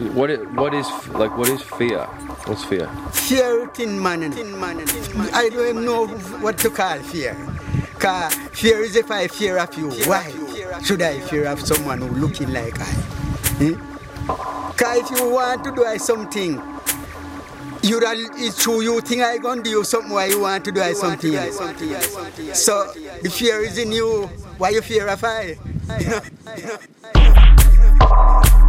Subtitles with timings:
[0.00, 2.04] What is, what is like what is fear?
[2.46, 2.88] What's fear?
[3.12, 4.32] Fear in man.
[5.34, 6.06] I don't know
[6.40, 7.36] what to call fear.
[7.98, 9.90] Cause fear is if I fear of you.
[10.08, 10.49] Why?
[10.84, 12.84] Should I fear of someone who looking like I?
[12.84, 13.74] Hmm?
[14.76, 16.62] Cause if you want to do something,
[17.82, 21.32] you it's true you think I gonna do something why you want to do something.
[22.54, 24.26] So the fear is in you.
[24.58, 25.54] Why you fear of I?
[25.86, 28.66] Why you fear of I?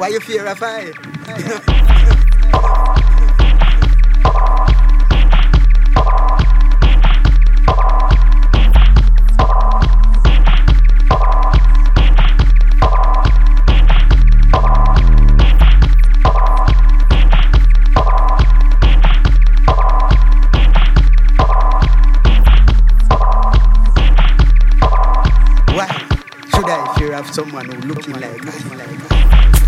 [0.00, 0.18] Why you
[26.70, 29.59] I fear of someone who looking like I?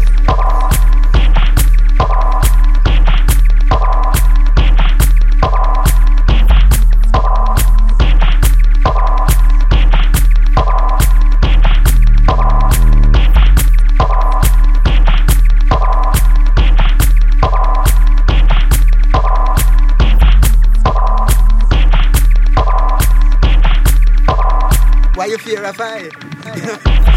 [25.23, 27.03] Why you fear of I?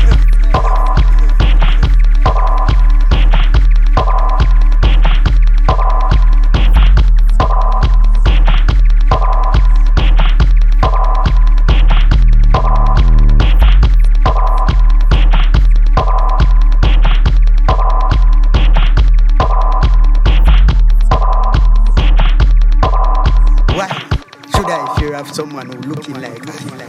[25.15, 26.87] fear someone who looking like I?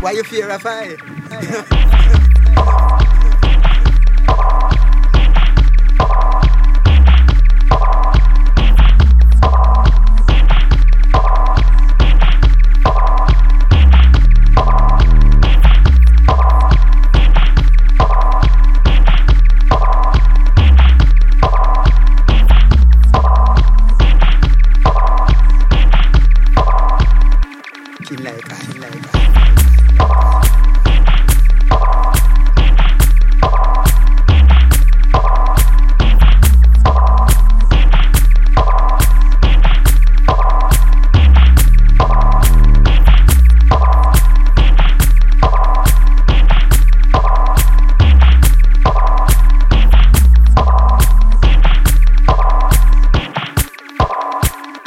[0.00, 2.18] Why you fear of I?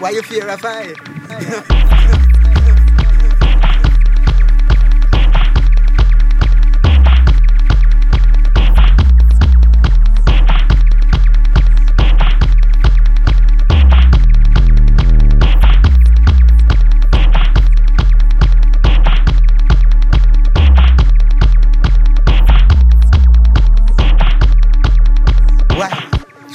[0.05, 0.93] Why you fear of I?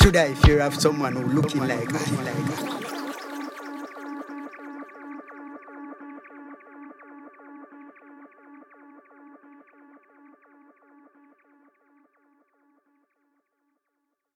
[0.00, 2.80] Should I fear of someone who looking like?